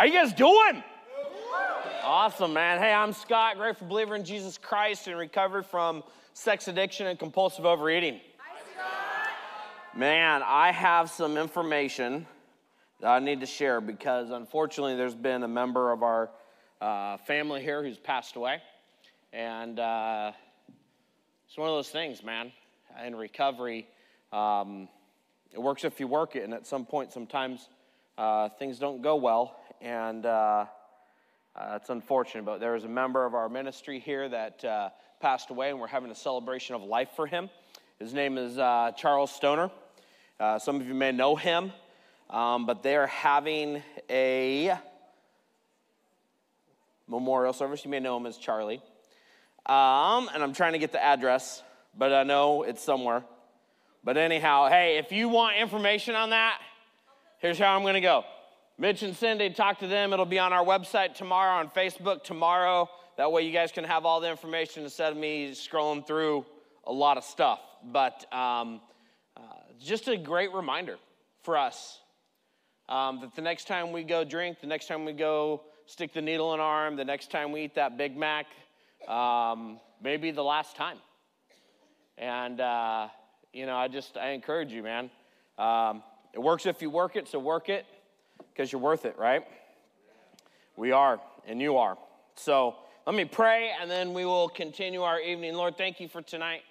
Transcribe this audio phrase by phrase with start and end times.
[0.00, 0.82] How you guys doing?
[2.02, 2.78] Awesome, man.
[2.78, 7.66] Hey, I'm Scott, grateful believer in Jesus Christ and recovered from sex addiction and compulsive
[7.66, 8.18] overeating.
[9.94, 12.26] Man, I have some information
[13.00, 16.30] that I need to share because unfortunately there's been a member of our
[16.80, 18.62] uh, family here who's passed away.
[19.34, 20.32] And uh,
[21.46, 22.52] it's one of those things, man.
[23.04, 23.86] In recovery,
[24.32, 24.88] um,
[25.52, 27.68] it works if you work it, and at some point, sometimes
[28.16, 30.66] uh, things don't go well, and uh,
[31.56, 32.44] uh, it's unfortunate.
[32.44, 35.86] But there was a member of our ministry here that uh, passed away, and we're
[35.86, 37.50] having a celebration of life for him.
[37.98, 39.70] His name is uh, Charles Stoner.
[40.38, 41.72] Uh, some of you may know him,
[42.30, 44.74] um, but they're having a
[47.08, 47.84] memorial service.
[47.84, 48.82] You may know him as Charlie.
[49.66, 51.62] Um, and I'm trying to get the address,
[51.96, 53.22] but I know it's somewhere.
[54.02, 56.58] But anyhow, hey, if you want information on that,
[57.38, 58.24] here's how I'm going to go.
[58.80, 60.14] Mitch and Cindy, talk to them.
[60.14, 62.88] It'll be on our website tomorrow, on Facebook tomorrow.
[63.18, 66.46] That way, you guys can have all the information instead of me scrolling through
[66.84, 67.60] a lot of stuff.
[67.92, 68.80] But um,
[69.36, 69.42] uh,
[69.78, 70.96] just a great reminder
[71.42, 71.98] for us
[72.88, 76.22] um, that the next time we go drink, the next time we go stick the
[76.22, 78.46] needle in our arm, the next time we eat that Big Mac,
[79.08, 80.96] um, maybe the last time.
[82.16, 83.08] And uh,
[83.52, 85.10] you know, I just, I encourage you, man.
[85.58, 87.84] Um, it works if you work it, so work it
[88.52, 89.44] because you're worth it, right?
[90.76, 91.98] We are, and you are.
[92.36, 95.54] So let me pray, and then we will continue our evening.
[95.54, 96.62] Lord, thank you for tonight.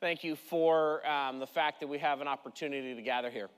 [0.00, 3.48] Thank you for um, the fact that we have an opportunity to gather here.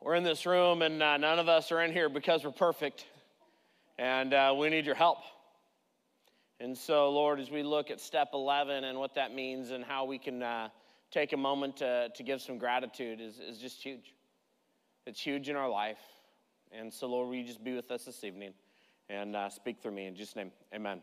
[0.00, 3.06] We're in this room, and uh, none of us are in here because we're perfect,
[3.98, 5.18] and uh, we need your help.
[6.60, 10.04] And so, Lord, as we look at step 11 and what that means and how
[10.04, 10.68] we can uh,
[11.10, 14.12] take a moment to, to give some gratitude is, is just huge.
[15.08, 15.96] It's huge in our life.
[16.70, 18.52] And so, Lord, will you just be with us this evening
[19.08, 20.50] and uh, speak through me in Jesus' name?
[20.74, 21.00] Amen.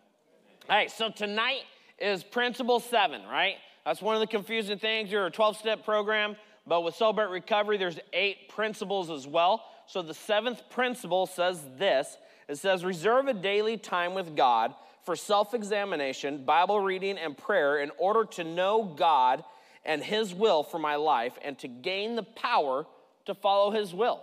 [0.70, 1.64] All right, so tonight
[1.98, 3.56] is principle seven, right?
[3.84, 5.12] That's one of the confusing things.
[5.12, 6.36] You're a 12 step program,
[6.68, 9.64] but with Celebrate Recovery, there's eight principles as well.
[9.88, 12.16] So the seventh principle says this
[12.48, 17.80] it says, reserve a daily time with God for self examination, Bible reading, and prayer
[17.80, 19.44] in order to know God
[19.84, 22.86] and His will for my life and to gain the power
[23.26, 24.22] to follow His will.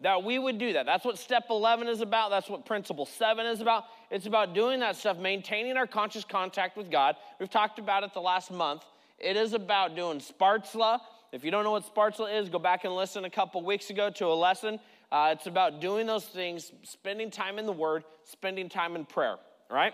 [0.00, 0.84] That we would do that.
[0.84, 2.30] That's what step 11 is about.
[2.30, 3.84] That's what principle 7 is about.
[4.10, 7.14] It's about doing that stuff, maintaining our conscious contact with God.
[7.38, 8.82] We've talked about it the last month.
[9.18, 10.98] It is about doing Spartzla.
[11.30, 14.10] If you don't know what Spartzla is, go back and listen a couple weeks ago
[14.10, 14.80] to a lesson.
[15.12, 19.36] Uh, it's about doing those things, spending time in the Word, spending time in prayer,
[19.70, 19.92] right?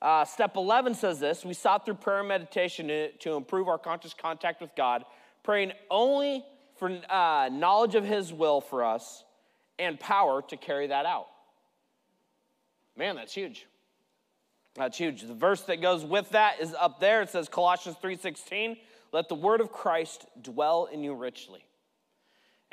[0.00, 3.78] Uh, step 11 says this We sought through prayer and meditation to, to improve our
[3.78, 5.04] conscious contact with God,
[5.42, 6.44] praying only
[6.80, 9.22] for uh, knowledge of His will for us
[9.78, 11.28] and power to carry that out.
[12.96, 13.66] Man, that's huge.
[14.74, 15.22] That's huge.
[15.22, 17.22] The verse that goes with that is up there.
[17.22, 18.78] It says Colossians 3:16,
[19.12, 21.64] "Let the word of Christ dwell in you richly."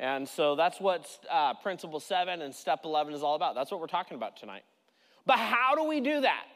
[0.00, 3.54] And so that's what uh, principle seven and step 11 is all about.
[3.54, 4.62] That's what we're talking about tonight.
[5.26, 6.46] But how do we do that?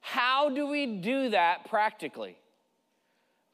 [0.00, 2.36] How do we do that practically?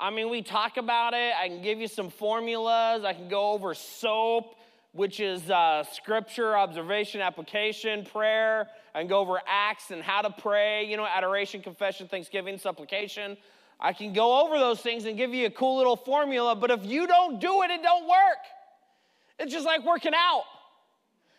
[0.03, 1.33] I mean, we talk about it.
[1.41, 3.05] I can give you some formulas.
[3.05, 4.57] I can go over SOAP,
[4.91, 8.67] which is uh, scripture, observation, application, prayer.
[8.97, 13.37] I can go over acts and how to pray, you know, adoration, confession, thanksgiving, supplication.
[13.79, 16.85] I can go over those things and give you a cool little formula, but if
[16.85, 18.43] you don't do it, it don't work.
[19.39, 20.43] It's just like working out.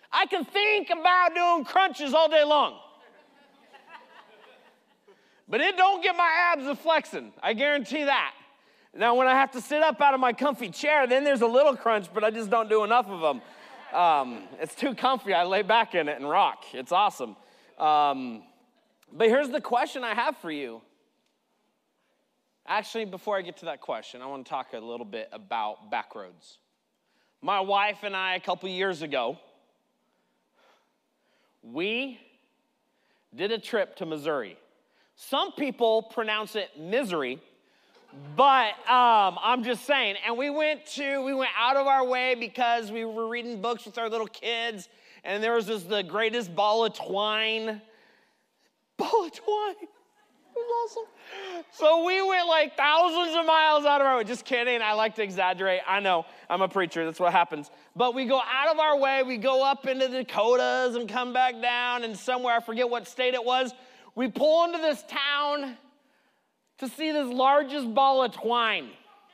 [0.09, 2.79] I can think about doing crunches all day long.
[5.49, 7.33] But it don't get my abs a flexing.
[7.43, 8.33] I guarantee that.
[8.95, 11.47] Now, when I have to sit up out of my comfy chair, then there's a
[11.47, 13.41] little crunch, but I just don't do enough of them.
[13.91, 15.33] Um, it's too comfy.
[15.33, 16.63] I lay back in it and rock.
[16.73, 17.35] It's awesome.
[17.79, 18.43] Um,
[19.11, 20.81] but here's the question I have for you.
[22.67, 25.91] Actually, before I get to that question, I want to talk a little bit about
[25.91, 26.57] backroads.
[27.41, 29.37] My wife and I, a couple years ago,
[31.61, 32.19] we
[33.35, 34.57] did a trip to Missouri.
[35.15, 37.41] Some people pronounce it misery,
[38.35, 40.15] but um, I'm just saying.
[40.25, 43.85] And we went to, we went out of our way because we were reading books
[43.85, 44.89] with our little kids,
[45.23, 47.81] and there was this the greatest ball of twine.
[48.97, 49.75] Ball of twine.
[50.55, 51.63] It was awesome.
[51.71, 54.23] So we went like thousands of miles out of our way.
[54.23, 54.81] Just kidding.
[54.81, 55.81] I like to exaggerate.
[55.87, 56.25] I know.
[56.49, 57.05] I'm a preacher.
[57.05, 57.71] That's what happens.
[57.95, 59.23] But we go out of our way.
[59.23, 63.07] We go up into the Dakotas and come back down, and somewhere, I forget what
[63.07, 63.73] state it was,
[64.15, 65.75] we pull into this town
[66.83, 68.89] to see this largest ball of twine.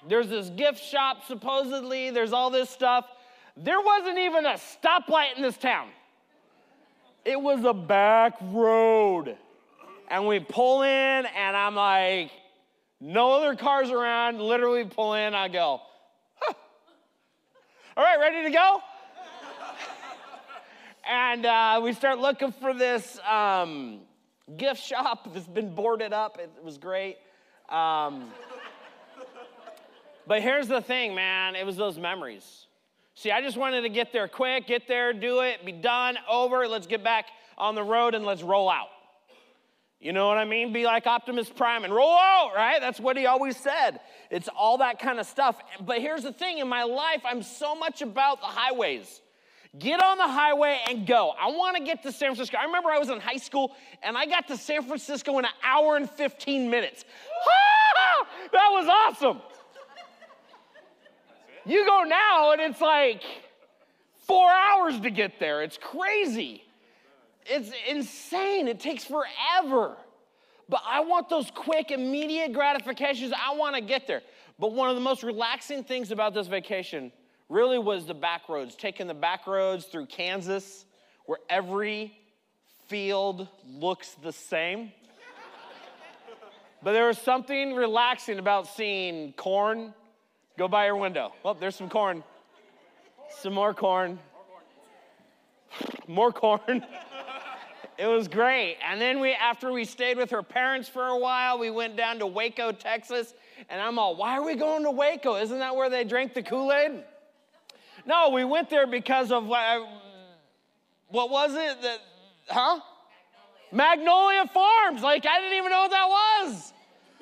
[0.08, 3.06] There's this gift shop, supposedly, there's all this stuff.
[3.58, 5.90] There wasn't even a stoplight in this town.
[7.26, 9.36] It was a back road.
[10.10, 12.32] And we pull in, and I'm like,
[13.02, 15.34] no other cars around, literally pull in.
[15.34, 15.82] I go,
[16.40, 16.54] huh.
[17.98, 18.80] all right, ready to go?
[21.10, 24.00] and uh, we start looking for this um,
[24.58, 26.40] gift shop that's been boarded up.
[26.40, 27.18] It was great.
[27.70, 28.32] Um,
[30.28, 32.66] but here's the thing, man it was those memories.
[33.16, 36.68] See, I just wanted to get there quick, get there, do it, be done, over.
[36.68, 37.26] Let's get back
[37.58, 38.88] on the road and let's roll out.
[40.00, 40.72] You know what I mean?
[40.72, 42.80] Be like Optimus Prime and roll out, right?
[42.80, 44.00] That's what he always said.
[44.32, 45.62] It's all that kind of stuff.
[45.82, 49.22] But here's the thing in my life, I'm so much about the highways.
[49.78, 51.34] Get on the highway and go.
[51.40, 52.58] I want to get to San Francisco.
[52.58, 55.52] I remember I was in high school and I got to San Francisco in an
[55.64, 57.06] hour and 15 minutes.
[58.52, 59.42] that was awesome.
[61.66, 63.22] You go now and it's like
[64.26, 65.62] four hours to get there.
[65.62, 66.64] It's crazy.
[67.46, 68.68] It's insane.
[68.68, 69.98] It takes forever.
[70.68, 73.34] But I want those quick, immediate gratifications.
[73.34, 74.24] I want to get there.
[74.58, 77.12] But one of the most relaxing things about this vacation
[77.50, 80.86] really was the back roads, taking the back roads through Kansas,
[81.26, 82.14] where every
[82.88, 84.92] field looks the same.
[86.84, 89.94] but there was something relaxing about seeing corn
[90.58, 91.34] go by your window.
[91.44, 92.24] Well, there's some corn.
[93.42, 94.20] Some more corn.
[96.08, 96.86] More corn.
[98.00, 98.78] It was great.
[98.82, 102.20] And then we, after we stayed with her parents for a while, we went down
[102.20, 103.34] to Waco, Texas.
[103.70, 105.36] And I'm all, why are we going to Waco?
[105.36, 107.04] Isn't that where they drank the Kool Aid?
[108.10, 109.86] No, we went there because of uh,
[111.10, 111.80] what was it?
[111.84, 112.00] That,
[112.48, 112.80] huh?
[113.72, 114.42] Magnolia.
[114.42, 115.04] Magnolia Farms.
[115.04, 116.74] Like, I didn't even know what that was.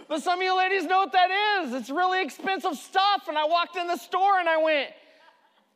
[0.07, 1.29] But some of you ladies know what that
[1.59, 1.73] is.
[1.73, 3.27] It's really expensive stuff.
[3.27, 4.91] And I walked in the store and I went,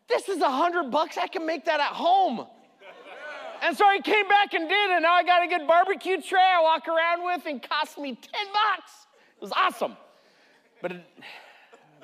[0.08, 1.18] this is a hundred bucks.
[1.18, 2.48] I can make that at home.
[3.62, 6.40] And so he came back and did, and now I got a good barbecue tray
[6.40, 9.08] I walk around with and cost me 10 bucks.
[9.36, 9.98] It was awesome.
[10.81, 11.06] But it,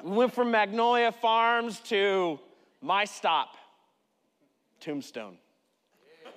[0.03, 2.39] we went from Magnolia Farms to
[2.81, 3.55] my stop,
[4.79, 5.37] Tombstone.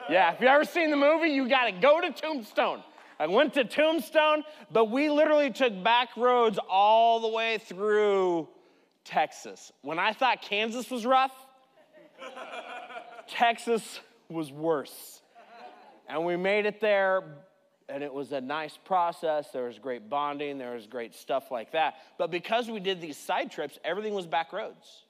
[0.09, 2.83] Yeah, if you ever seen the movie, you got to go to Tombstone.
[3.19, 8.49] I went to Tombstone, but we literally took back roads all the way through
[9.05, 9.71] Texas.
[9.83, 11.35] When I thought Kansas was rough,
[13.29, 14.01] Texas
[14.31, 15.21] was worse.
[16.09, 17.23] And we made it there,
[17.89, 19.51] and it was a nice process.
[19.53, 21.97] There was great bonding, there was great stuff like that.
[22.19, 25.05] But because we did these side trips, everything was back roads.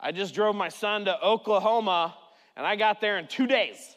[0.00, 2.16] I just drove my son to Oklahoma,
[2.56, 3.96] and I got there in two days.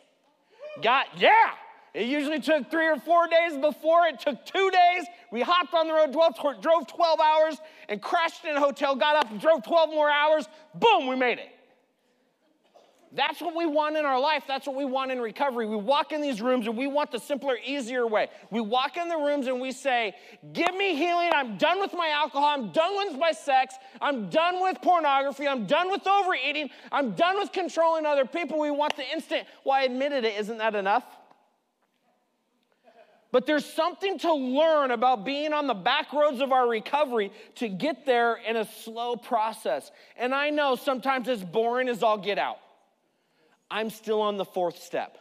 [0.82, 1.52] Got, yeah,
[1.94, 4.08] it usually took three or four days before.
[4.08, 5.06] It took two days.
[5.32, 6.12] We hopped on the road,
[6.62, 7.58] drove 12 hours,
[7.90, 10.48] and crashed in a hotel, got up and drove 12 more hours.
[10.74, 11.50] Boom, we made it.
[13.14, 14.44] That's what we want in our life.
[14.48, 15.66] That's what we want in recovery.
[15.66, 18.30] We walk in these rooms and we want the simpler, easier way.
[18.52, 20.16] We walk in the rooms and we say,
[20.54, 21.30] Give me healing.
[21.34, 22.46] I'm done with my alcohol.
[22.46, 23.76] I'm done with my sex.
[24.00, 25.46] I'm done with pornography.
[25.46, 26.70] I'm done with overeating.
[26.90, 28.60] I'm done with controlling other people.
[28.60, 29.46] We want the instant.
[29.66, 30.40] Well, I admitted it.
[30.40, 31.04] Isn't that enough?
[33.34, 37.68] But there's something to learn about being on the back roads of our recovery to
[37.68, 39.92] get there in a slow process.
[40.18, 42.58] And I know sometimes it's boring as all get out.
[43.72, 45.18] I'm still on the fourth step.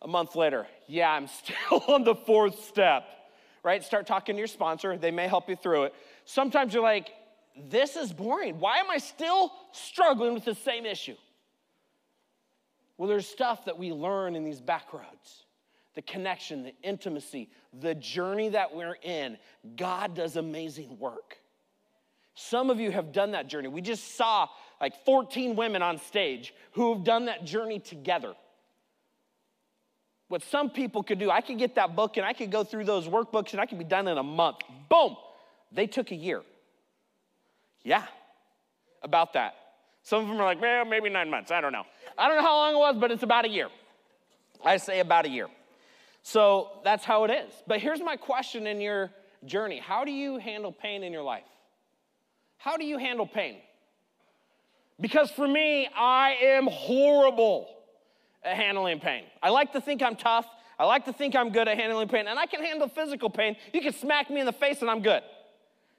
[0.00, 3.04] A month later, yeah, I'm still on the fourth step,
[3.64, 3.82] right?
[3.82, 5.94] Start talking to your sponsor, they may help you through it.
[6.24, 7.10] Sometimes you're like,
[7.68, 8.60] this is boring.
[8.60, 11.16] Why am I still struggling with the same issue?
[12.96, 15.44] Well, there's stuff that we learn in these back roads
[15.94, 19.36] the connection, the intimacy, the journey that we're in.
[19.74, 21.38] God does amazing work.
[22.36, 23.66] Some of you have done that journey.
[23.66, 24.46] We just saw
[24.80, 28.34] like 14 women on stage who have done that journey together.
[30.28, 32.84] What some people could do, I could get that book and I could go through
[32.84, 34.58] those workbooks and I could be done in a month.
[34.88, 35.16] Boom!
[35.72, 36.42] They took a year.
[37.82, 38.04] Yeah,
[39.02, 39.54] about that.
[40.02, 41.50] Some of them are like, well, maybe nine months.
[41.50, 41.84] I don't know.
[42.16, 43.68] I don't know how long it was, but it's about a year.
[44.64, 45.48] I say about a year.
[46.22, 47.52] So that's how it is.
[47.66, 49.10] But here's my question in your
[49.44, 51.44] journey How do you handle pain in your life?
[52.58, 53.58] How do you handle pain?
[55.00, 57.68] Because for me, I am horrible
[58.42, 59.24] at handling pain.
[59.42, 60.46] I like to think I'm tough.
[60.78, 63.56] I like to think I'm good at handling pain, and I can handle physical pain.
[63.72, 65.22] You can smack me in the face, and I'm good.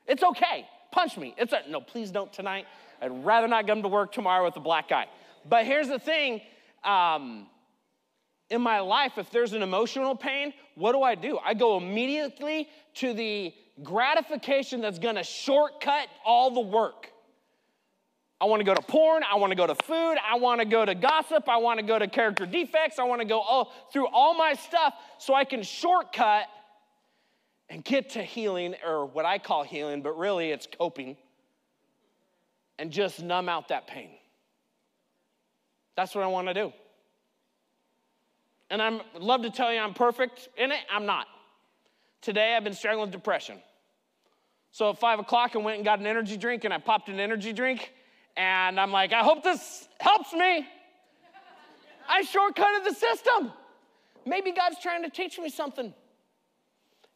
[0.08, 0.66] It's okay.
[0.92, 1.36] Punch me.
[1.38, 1.82] It's a no.
[1.82, 2.66] Please don't tonight.
[3.02, 5.08] I'd rather not come to work tomorrow with a black eye.
[5.48, 6.42] But here's the thing.
[6.84, 7.48] Um,
[8.50, 11.38] in my life, if there's an emotional pain, what do I do?
[11.46, 13.54] I go immediately to the
[13.84, 17.12] gratification that's gonna shortcut all the work.
[18.42, 19.24] I want to go to porn.
[19.30, 20.16] I want to go to food.
[20.26, 21.50] I want to go to gossip.
[21.50, 22.98] I want to go to character defects.
[22.98, 26.46] I want to go all, through all my stuff so I can shortcut
[27.70, 31.18] and get to healing, or what I call healing, but really it's coping,
[32.80, 34.10] and just numb out that pain.
[35.96, 36.74] That's what I want to do.
[38.72, 40.80] And I love to tell you I'm perfect in it.
[40.92, 41.28] I'm not.
[42.22, 43.60] Today I've been struggling with depression.
[44.72, 47.20] So at five o'clock, I went and got an energy drink, and I popped an
[47.20, 47.92] energy drink,
[48.38, 50.68] and I'm like, I hope this helps me.
[52.08, 53.52] I shortcutted the system.
[54.26, 55.94] Maybe God's trying to teach me something.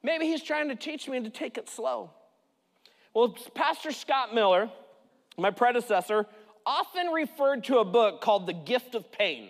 [0.03, 2.12] Maybe He's trying to teach me to take it slow.
[3.13, 4.70] Well, Pastor Scott Miller,
[5.38, 6.25] my predecessor,
[6.65, 9.50] often referred to a book called The Gift of Pain.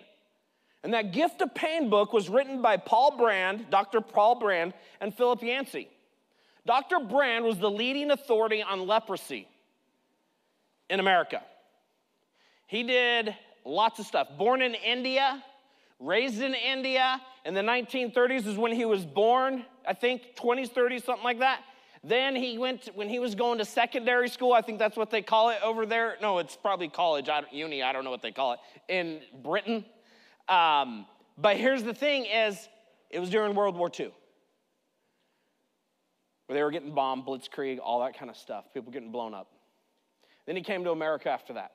[0.84, 4.01] And that Gift of Pain book was written by Paul Brand, Dr.
[4.01, 5.88] Paul Brand, and Philip Yancey.
[6.65, 7.00] Dr.
[7.00, 9.48] Brand was the leading authority on leprosy
[10.89, 11.41] in America.
[12.74, 14.30] He did lots of stuff.
[14.36, 15.44] Born in India,
[16.00, 17.22] raised in India.
[17.46, 21.62] In the 1930s is when he was born, I think 20s, 30s, something like that.
[22.03, 25.22] Then he went, when he was going to secondary school, I think that's what they
[25.22, 26.15] call it over there.
[26.20, 29.86] No, it's probably college, uni, I don't know what they call it, in Britain.
[30.50, 31.06] Um,
[31.38, 32.58] but here's the thing is,
[33.12, 34.12] it was during World War II.
[36.48, 39.51] Where they were getting bombed, blitzkrieg, all that kind of stuff, people getting blown up.
[40.48, 41.74] Then he came to America after that.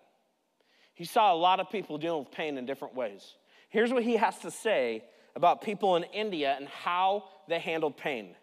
[0.99, 3.37] He saw a lot of people dealing with pain in different ways.
[3.69, 5.05] Here's what he has to say
[5.37, 8.35] about people in India and how they handled pain.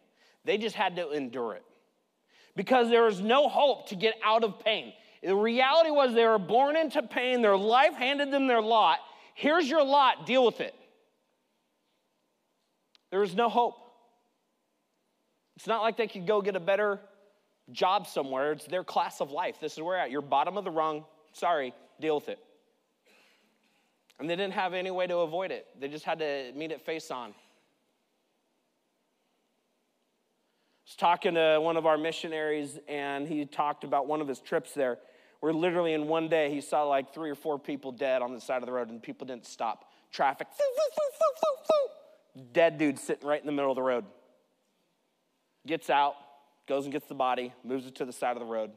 [0.45, 1.65] They just had to endure it
[2.55, 4.93] because there was no hope to get out of pain.
[5.21, 9.00] The reality was they were born into pain, their life handed them their lot.
[9.33, 10.74] Here's your lot, deal with it.
[13.12, 13.75] There was no hope.
[15.57, 17.01] It's not like they could go get a better
[17.74, 18.53] job somewhere.
[18.53, 19.57] It's their class of life.
[19.59, 20.09] This is where at.
[20.09, 21.03] You're bottom of the rung.
[21.33, 22.39] Sorry, deal with it.
[24.19, 25.67] And they didn't have any way to avoid it.
[25.79, 27.31] They just had to meet it face on.
[27.31, 27.33] I
[30.85, 34.73] was talking to one of our missionaries, and he talked about one of his trips
[34.73, 34.99] there,
[35.39, 38.39] where literally in one day he saw like three or four people dead on the
[38.39, 39.91] side of the road, and people didn't stop.
[40.11, 40.47] Traffic,
[42.53, 44.05] dead dude sitting right in the middle of the road
[45.65, 46.15] gets out,
[46.67, 48.71] goes and gets the body, moves it to the side of the road.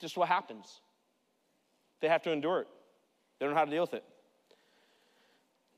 [0.00, 0.80] Just what happens.
[2.04, 2.68] They have to endure it.
[3.38, 4.04] They don't know how to deal with it.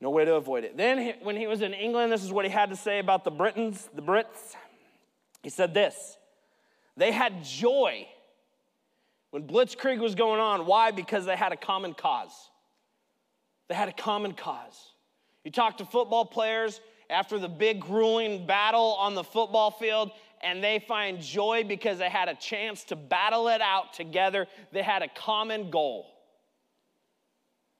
[0.01, 0.75] No way to avoid it.
[0.75, 3.31] Then, when he was in England, this is what he had to say about the
[3.31, 4.57] Britons, the Brits.
[5.41, 6.17] He said this
[6.97, 8.09] They had joy
[9.31, 10.65] when Blitzkrieg was going on.
[10.65, 10.91] Why?
[10.91, 12.33] Because they had a common cause.
[13.69, 14.91] They had a common cause.
[15.45, 20.61] You talk to football players, after the big grueling battle on the football field, and
[20.61, 24.45] they find joy because they had a chance to battle it out together.
[24.73, 26.05] They had a common goal.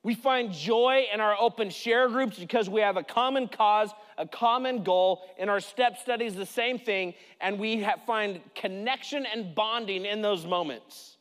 [0.03, 4.27] We find joy in our open share groups because we have a common cause, a
[4.27, 5.21] common goal.
[5.37, 10.45] In our step studies, the same thing, and we find connection and bonding in those
[10.45, 11.17] moments.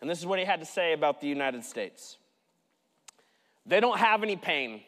[0.00, 2.18] And this is what he had to say about the United States.
[3.66, 4.82] They don't have any pain.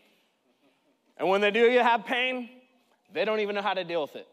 [1.16, 2.50] And when they do you have pain,
[3.12, 4.28] they don't even know how to deal with it.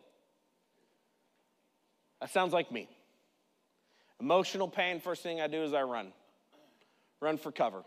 [2.20, 2.90] That sounds like me.
[4.20, 6.12] Emotional pain, first thing I do is I run.
[7.24, 7.86] Run for cover.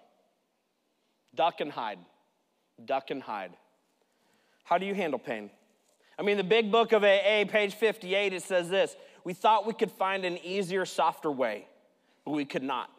[1.34, 1.98] Duck and hide.
[2.82, 3.52] Duck and hide.
[4.64, 5.50] How do you handle pain?
[6.18, 9.74] I mean, the big book of AA, page 58, it says this We thought we
[9.74, 11.66] could find an easier, softer way,
[12.24, 12.90] but we could not.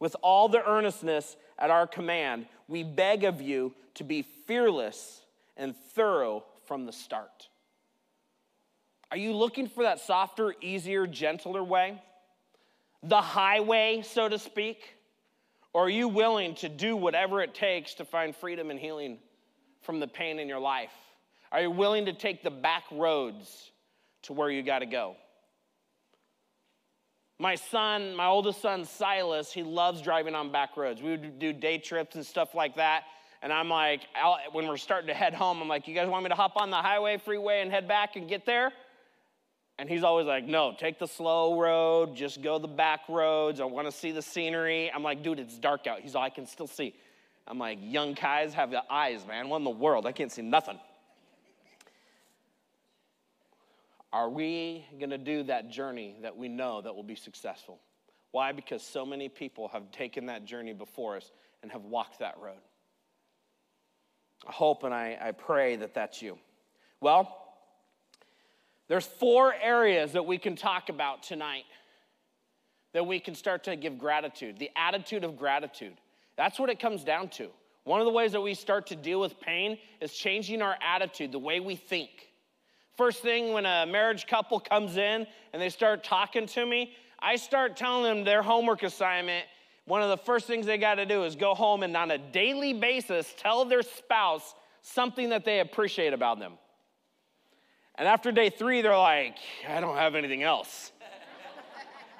[0.00, 5.20] With all the earnestness at our command, we beg of you to be fearless
[5.58, 7.48] and thorough from the start.
[9.10, 12.00] Are you looking for that softer, easier, gentler way?
[13.02, 14.94] The highway, so to speak?
[15.72, 19.18] Or are you willing to do whatever it takes to find freedom and healing
[19.82, 20.92] from the pain in your life?
[21.52, 23.70] Are you willing to take the back roads
[24.22, 25.16] to where you got to go?
[27.38, 31.00] My son, my oldest son, Silas, he loves driving on back roads.
[31.00, 33.04] We would do day trips and stuff like that.
[33.42, 34.00] And I'm like,
[34.50, 36.70] when we're starting to head home, I'm like, you guys want me to hop on
[36.70, 38.72] the highway, freeway, and head back and get there?
[39.78, 43.60] And he's always like, no, take the slow road, just go the back roads.
[43.60, 44.90] I want to see the scenery.
[44.92, 46.00] I'm like, dude, it's dark out.
[46.00, 46.94] He's all, I can still see.
[47.46, 49.48] I'm like, young guys have the eyes, man.
[49.48, 50.04] What in the world?
[50.04, 50.78] I can't see nothing.
[54.12, 57.78] Are we going to do that journey that we know that will be successful?
[58.32, 58.52] Why?
[58.52, 61.30] Because so many people have taken that journey before us
[61.62, 62.58] and have walked that road.
[64.46, 66.38] I hope and I, I pray that that's you.
[67.00, 67.47] Well,
[68.88, 71.64] there's four areas that we can talk about tonight.
[72.94, 75.92] that we can start to give gratitude, the attitude of gratitude.
[76.38, 77.48] That's what it comes down to.
[77.84, 81.30] One of the ways that we start to deal with pain is changing our attitude,
[81.30, 82.08] the way we think.
[82.96, 87.36] First thing when a marriage couple comes in and they start talking to me, I
[87.36, 89.44] start telling them their homework assignment.
[89.84, 92.18] One of the first things they got to do is go home and on a
[92.18, 96.54] daily basis tell their spouse something that they appreciate about them.
[97.98, 99.36] And after day three, they're like,
[99.68, 100.92] I don't have anything else.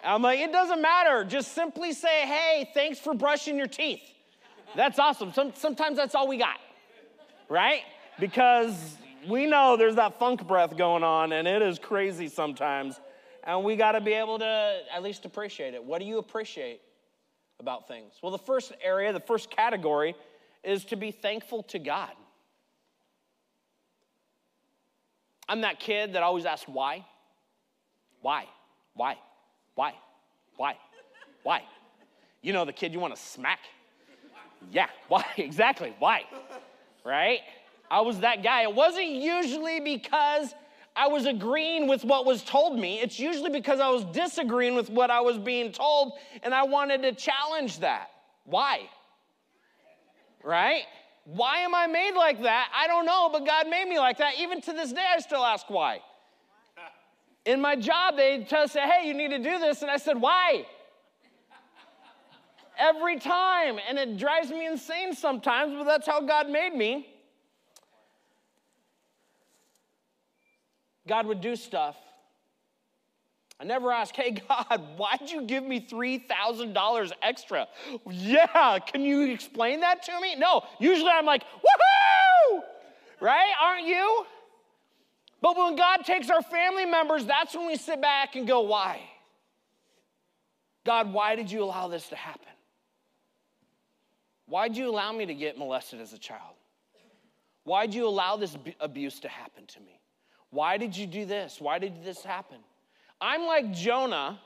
[0.04, 1.25] I'm like, it doesn't matter.
[1.25, 4.02] Just simply say, hey, thanks for brushing your teeth.
[4.75, 5.32] That's awesome.
[5.32, 6.58] Some, sometimes that's all we got,
[7.49, 7.82] right?
[8.18, 8.97] Because
[9.28, 13.00] we know there's that funk breath going on and it is crazy sometimes.
[13.44, 15.82] And we got to be able to at least appreciate it.
[15.82, 16.80] What do you appreciate
[17.61, 18.14] about things?
[18.23, 20.14] Well, the first area, the first category
[20.62, 22.12] is to be thankful to God.
[25.49, 27.05] I'm that kid that always asks why.
[28.21, 28.47] Why?
[28.95, 29.17] Why?
[29.75, 29.95] Why?
[30.57, 30.76] Why?
[31.43, 31.62] Why?
[32.43, 33.61] You know the kid you want to smack?
[34.71, 35.25] Yeah, why?
[35.37, 36.25] Exactly, why?
[37.05, 37.40] Right?
[37.90, 38.62] I was that guy.
[38.62, 40.55] It wasn't usually because
[40.95, 43.00] I was agreeing with what was told me.
[43.00, 47.02] It's usually because I was disagreeing with what I was being told and I wanted
[47.02, 48.11] to challenge that.
[48.45, 48.81] Why?
[50.43, 50.83] Right?
[51.30, 52.73] Why am I made like that?
[52.75, 54.38] I don't know, but God made me like that.
[54.38, 56.00] Even to this day, I still ask why.
[57.44, 59.82] In my job, they tell say, hey, you need to do this.
[59.82, 60.64] And I said, why?
[62.78, 63.78] Every time.
[63.87, 67.06] And it drives me insane sometimes, but that's how God made me.
[71.06, 71.97] God would do stuff.
[73.61, 77.67] I never ask, hey, God, why'd you give me $3,000 extra?
[78.09, 80.37] Yeah, can you explain that to me?
[80.37, 82.61] No, usually I'm like, woohoo!
[83.21, 83.53] Right?
[83.61, 84.27] Aren't you?
[85.41, 89.00] But when God takes our family members, that's when we sit back and go, why?
[90.87, 92.43] God, why did you allow this to happen?
[94.47, 96.55] Why'd you allow me to get molested as a child?
[97.64, 100.01] Why'd you allow this abuse to happen to me?
[100.51, 101.61] Why did you do this?
[101.61, 102.59] Why did this happen?
[103.20, 104.38] I'm like Jonah.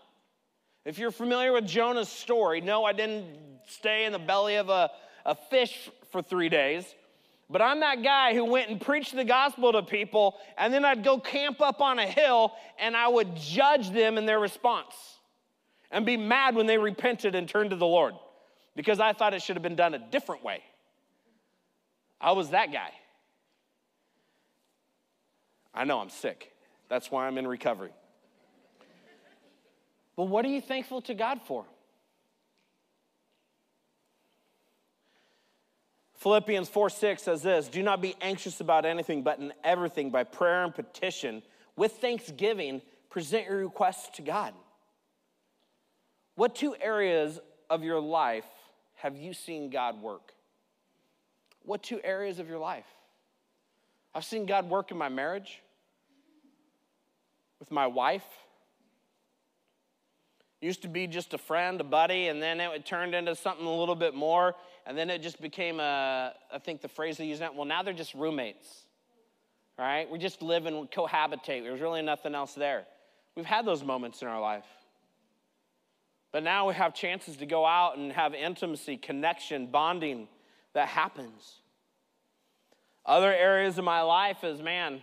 [0.84, 3.26] If you're familiar with Jonah's story, no, I didn't
[3.68, 4.90] stay in the belly of a,
[5.24, 6.84] a fish for three days.
[7.48, 11.04] But I'm that guy who went and preached the gospel to people, and then I'd
[11.04, 14.94] go camp up on a hill and I would judge them in their response
[15.90, 18.14] and be mad when they repented and turned to the Lord
[18.74, 20.62] because I thought it should have been done a different way.
[22.20, 22.90] I was that guy.
[25.74, 26.52] I know I'm sick.
[26.88, 27.90] That's why I'm in recovery.
[30.16, 31.64] But what are you thankful to God for?
[36.22, 40.22] Philippians 4 6 says this Do not be anxious about anything, but in everything, by
[40.22, 41.42] prayer and petition,
[41.74, 44.54] with thanksgiving, present your requests to God.
[46.36, 48.46] What two areas of your life
[48.94, 50.32] have you seen God work?
[51.64, 52.86] What two areas of your life?
[54.14, 55.60] I've seen God work in my marriage,
[57.58, 58.24] with my wife.
[60.62, 63.74] Used to be just a friend, a buddy, and then it turned into something a
[63.74, 64.54] little bit more.
[64.86, 67.82] And then it just became a, I think the phrase they use now, well, now
[67.82, 68.84] they're just roommates,
[69.76, 70.08] right?
[70.08, 71.64] We just live and cohabitate.
[71.64, 72.84] There's really nothing else there.
[73.34, 74.64] We've had those moments in our life.
[76.30, 80.28] But now we have chances to go out and have intimacy, connection, bonding
[80.74, 81.56] that happens.
[83.04, 85.02] Other areas of my life is, man,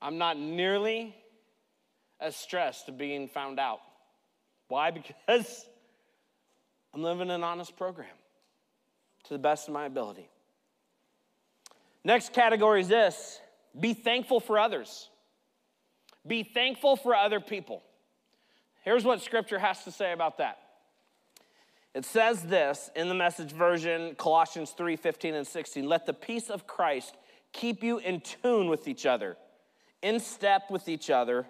[0.00, 1.16] I'm not nearly
[2.20, 3.80] as stressed of being found out.
[4.68, 4.90] Why?
[5.26, 5.66] Because
[6.92, 8.08] I'm living an honest program
[9.24, 10.28] to the best of my ability.
[12.04, 13.40] Next category is this
[13.78, 15.08] be thankful for others.
[16.26, 17.82] Be thankful for other people.
[18.82, 20.58] Here's what scripture has to say about that.
[21.94, 25.88] It says this in the message version, Colossians 3 15 and 16.
[25.88, 27.14] Let the peace of Christ
[27.52, 29.36] keep you in tune with each other,
[30.02, 31.46] in step with each other.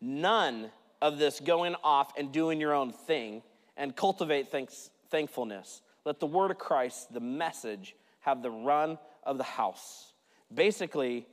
[0.00, 3.42] None of this going off and doing your own thing
[3.76, 5.82] and cultivate thanks, thankfulness.
[6.04, 10.12] Let the word of Christ, the message, have the run of the house.
[10.52, 11.26] Basically,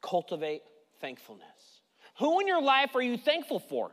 [0.00, 0.62] cultivate
[1.00, 1.46] thankfulness.
[2.18, 3.90] Who in your life are you thankful for?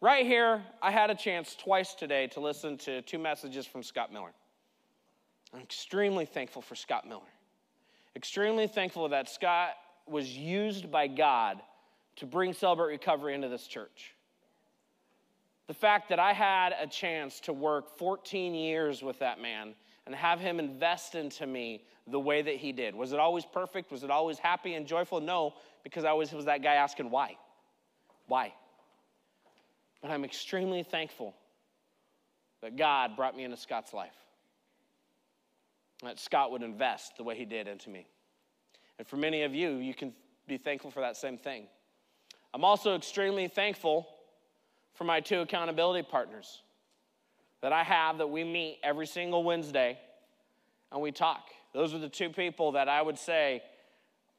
[0.00, 4.12] Right here, I had a chance twice today to listen to two messages from Scott
[4.12, 4.32] Miller.
[5.54, 7.20] I'm extremely thankful for Scott Miller.
[8.16, 9.70] Extremely thankful that Scott
[10.06, 11.62] was used by God
[12.16, 14.14] to bring Celebrate Recovery into this church.
[15.66, 19.74] The fact that I had a chance to work 14 years with that man
[20.06, 22.94] and have him invest into me the way that he did.
[22.94, 23.90] Was it always perfect?
[23.92, 25.20] Was it always happy and joyful?
[25.20, 27.36] No, because I always was that guy asking why.
[28.26, 28.52] Why?
[30.00, 31.34] But I'm extremely thankful
[32.60, 34.16] that God brought me into Scott's life.
[36.02, 38.06] That Scott would invest the way he did into me.
[38.98, 40.12] And for many of you, you can
[40.48, 41.66] be thankful for that same thing.
[42.54, 44.08] I'm also extremely thankful
[44.94, 46.62] for my two accountability partners
[47.62, 49.98] that I have that we meet every single Wednesday
[50.90, 51.48] and we talk.
[51.72, 53.62] Those are the two people that I would say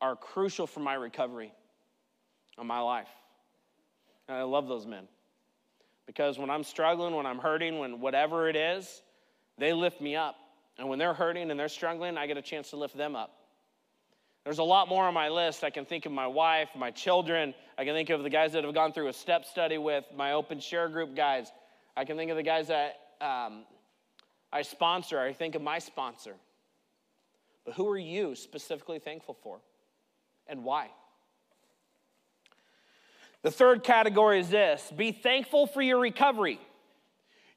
[0.02, 1.52] are crucial for my recovery
[2.58, 3.08] and my life.
[4.28, 5.08] And I love those men
[6.06, 9.02] because when I'm struggling, when I'm hurting, when whatever it is,
[9.58, 10.36] they lift me up.
[10.78, 13.43] And when they're hurting and they're struggling, I get a chance to lift them up.
[14.44, 15.64] There's a lot more on my list.
[15.64, 17.54] I can think of my wife, my children.
[17.78, 20.34] I can think of the guys that have gone through a step study with, my
[20.34, 21.52] open share group guys.
[21.96, 23.64] I can think of the guys that um,
[24.52, 25.20] I sponsor.
[25.20, 26.36] I think of my sponsor.
[27.66, 29.60] But who are you specifically thankful for
[30.48, 30.90] and why?
[33.44, 36.60] The third category is this be thankful for your recovery.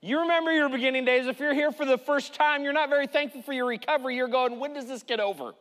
[0.01, 1.27] You remember your beginning days.
[1.27, 4.15] If you're here for the first time, you're not very thankful for your recovery.
[4.15, 5.55] You're going, when does this get over?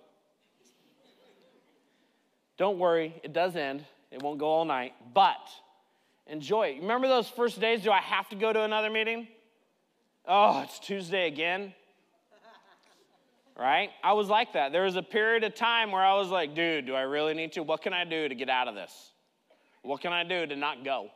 [2.57, 3.85] Don't worry, it does end.
[4.11, 5.49] It won't go all night, but
[6.27, 6.81] enjoy it.
[6.81, 7.81] Remember those first days?
[7.81, 9.27] Do I have to go to another meeting?
[10.27, 11.73] Oh, it's Tuesday again.
[13.57, 13.89] right?
[14.03, 14.71] I was like that.
[14.71, 17.51] There was a period of time where I was like, dude, do I really need
[17.53, 17.63] to?
[17.63, 19.11] What can I do to get out of this?
[19.81, 21.09] What can I do to not go?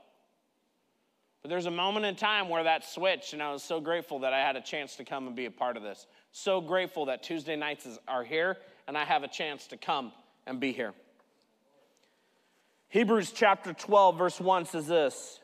[1.41, 4.34] But there's a moment in time where that switched, and I was so grateful that
[4.34, 6.06] I had a chance to come and be a part of this.
[6.34, 10.12] So grateful that Tuesday nights are here, and I have a chance to come
[10.45, 10.93] and be here.
[12.89, 15.39] Hebrews chapter 12, verse 1 says this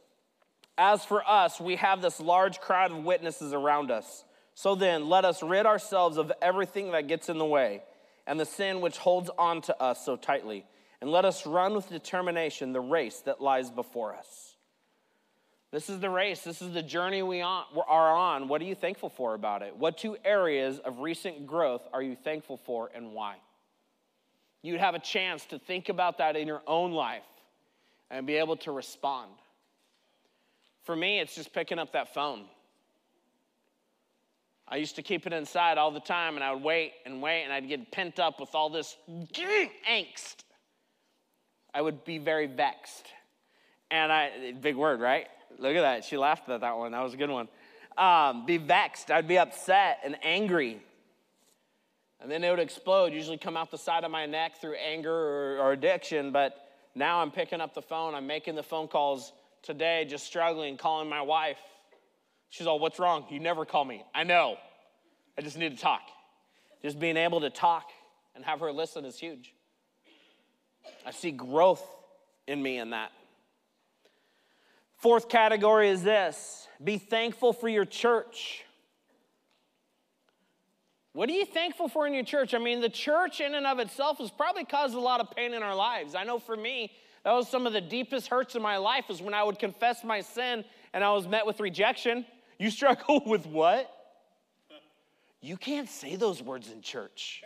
[0.80, 4.24] As for us, we have this large crowd of witnesses around us.
[4.56, 7.84] So then, let us rid ourselves of everything that gets in the way
[8.26, 10.66] and the sin which holds on to us so tightly,
[11.02, 14.56] and let us run with determination the race that lies before us.
[15.72, 16.42] This is the race.
[16.42, 18.48] This is the journey we are on.
[18.48, 19.76] What are you thankful for about it?
[19.76, 23.36] What two areas of recent growth are you thankful for and why?
[24.64, 27.22] You'd have a chance to think about that in your own life
[28.12, 29.32] and be able to respond.
[30.84, 32.46] For me, it's just picking up that phone.
[34.68, 37.44] I used to keep it inside all the time and I would wait and wait
[37.44, 40.38] and I'd get pent up with all this angst.
[41.74, 43.08] I would be very vexed.
[43.92, 45.28] And I, big word, right?
[45.60, 46.06] Look at that.
[46.06, 46.94] She laughed at that one.
[46.94, 47.48] That was a good one.
[47.98, 49.12] Um, be vexed.
[49.12, 50.82] I'd be upset and angry.
[52.22, 55.14] And then it would explode, usually come out the side of my neck through anger
[55.14, 56.32] or, or addiction.
[56.32, 56.65] But
[56.96, 61.10] now I'm picking up the phone, I'm making the phone calls today, just struggling, calling
[61.10, 61.60] my wife.
[62.50, 63.26] She's all, What's wrong?
[63.30, 64.04] You never call me.
[64.14, 64.58] I know.
[65.38, 66.02] I just need to talk.
[66.82, 67.90] Just being able to talk
[68.36, 69.54] and have her listen is huge.
[71.06, 71.86] I see growth
[72.48, 73.12] in me in that.
[74.98, 78.65] Fourth category is this be thankful for your church.
[81.16, 82.54] What are you thankful for in your church?
[82.54, 85.54] I mean, the church in and of itself has probably caused a lot of pain
[85.54, 86.14] in our lives.
[86.14, 86.92] I know for me,
[87.24, 90.04] that was some of the deepest hurts in my life is when I would confess
[90.04, 92.26] my sin and I was met with rejection.
[92.60, 93.90] You struggle with what?
[95.40, 97.46] You can't say those words in church.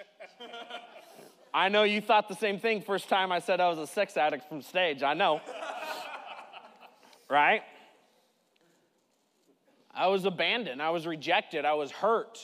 [1.54, 4.18] I know you thought the same thing first time I said I was a sex
[4.18, 5.04] addict from stage.
[5.04, 5.42] I know.
[7.30, 7.62] right?
[9.94, 10.82] I was abandoned.
[10.82, 11.66] I was rejected.
[11.66, 12.40] I was hurt.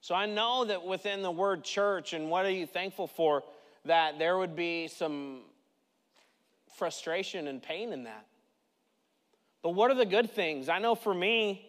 [0.00, 3.42] So I know that within the word church and what are you thankful for,
[3.84, 5.40] that there would be some
[6.76, 8.26] frustration and pain in that.
[9.62, 10.68] But what are the good things?
[10.68, 11.66] I know for me,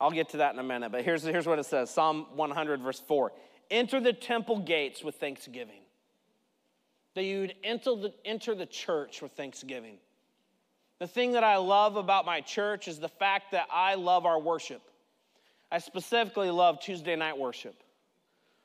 [0.00, 2.80] I'll get to that in a minute, but here's, here's what it says Psalm 100,
[2.80, 3.32] verse 4
[3.70, 5.82] Enter the temple gates with thanksgiving.
[7.14, 9.98] That you'd enter the, enter the church with thanksgiving.
[11.00, 14.40] The thing that I love about my church is the fact that I love our
[14.40, 14.82] worship.
[15.70, 17.82] I specifically love Tuesday night worship.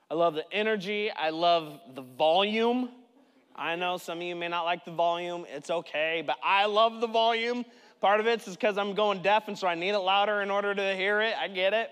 [0.10, 2.90] I love the energy, I love the volume.
[3.56, 7.02] I know some of you may not like the volume, it's okay, but I love
[7.02, 7.66] the volume.
[8.02, 10.52] Part of it is because I'm going deaf, and so I need it louder in
[10.52, 11.36] order to hear it.
[11.38, 11.90] I get it.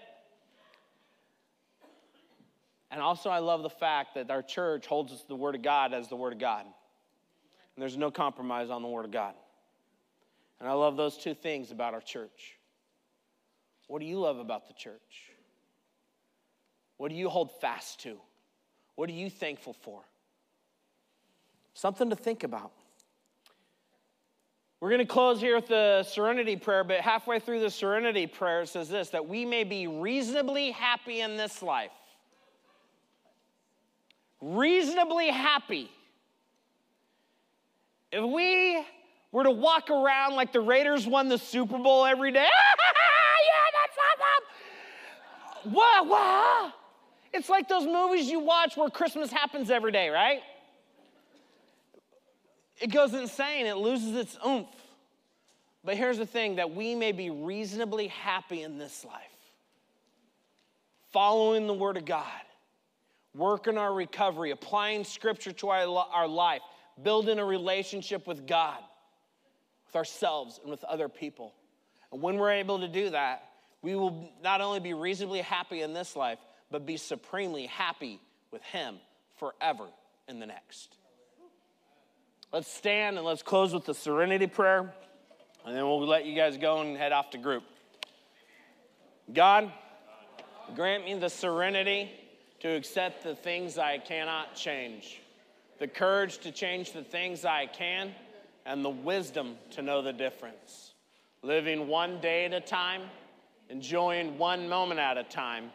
[2.92, 5.94] And also, I love the fact that our church holds us the Word of God
[5.94, 6.66] as the Word of God.
[6.66, 9.34] And there's no compromise on the Word of God.
[10.60, 12.58] And I love those two things about our church.
[13.92, 15.34] What do you love about the church?
[16.96, 18.16] What do you hold fast to?
[18.96, 20.00] What are you thankful for?
[21.74, 22.72] Something to think about.
[24.80, 28.66] We're going to close here with the serenity prayer, but halfway through the serenity prayer
[28.66, 31.92] says this that we may be reasonably happy in this life.
[34.40, 35.92] Reasonably happy.
[38.14, 38.86] If we
[39.34, 42.48] we're to walk around like the Raiders won the Super Bowl every day.
[42.48, 42.71] awesome.
[47.34, 50.42] It's like those movies you watch where Christmas happens every day, right?
[52.82, 54.68] It goes insane, it loses its oomph.
[55.84, 59.22] But here's the thing that we may be reasonably happy in this life,
[61.12, 62.26] following the Word of God,
[63.34, 66.62] working our recovery, applying Scripture to our life,
[67.02, 68.78] building a relationship with God,
[69.88, 71.54] with ourselves, and with other people.
[72.12, 73.51] And when we're able to do that,
[73.82, 76.40] we will not only be reasonably happy in this life,
[76.70, 78.20] but be supremely happy
[78.52, 78.98] with Him
[79.38, 79.88] forever
[80.28, 80.98] in the next.
[82.54, 84.94] Let's stand and let's close with the serenity prayer,
[85.66, 87.64] and then we'll let you guys go and head off to group.
[89.34, 89.72] God,
[90.76, 92.12] grant me the serenity
[92.60, 95.22] to accept the things I cannot change,
[95.80, 98.14] the courage to change the things I can,
[98.66, 100.92] and the wisdom to know the difference.
[101.42, 103.02] Living one day at a time,
[103.72, 105.72] enjoying one moment at a time,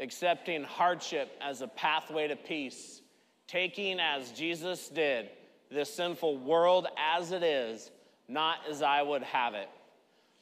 [0.00, 3.02] accepting hardship as a pathway to peace,
[3.46, 5.28] taking as Jesus did
[5.70, 7.90] this sinful world as it is,
[8.28, 9.68] not as I would have it.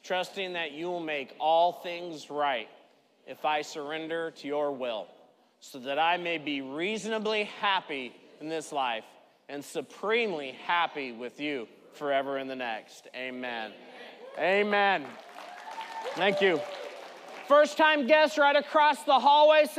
[0.03, 2.69] Trusting that you will make all things right
[3.27, 5.07] if I surrender to your will,
[5.59, 9.05] so that I may be reasonably happy in this life
[9.49, 13.07] and supremely happy with you forever in the next.
[13.15, 13.71] Amen.
[14.37, 15.05] Amen.
[16.15, 16.59] Thank you.
[17.47, 19.65] First time guests right across the hallway.